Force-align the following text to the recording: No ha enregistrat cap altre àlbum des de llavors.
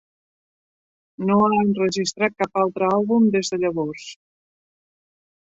No 1.27 1.35
ha 1.47 1.49
enregistrat 1.65 2.35
cap 2.45 2.59
altre 2.63 2.89
àlbum 2.97 3.29
des 3.37 3.55
de 3.55 3.61
llavors. 3.65 4.11